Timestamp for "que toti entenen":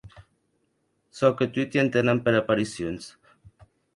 1.41-2.19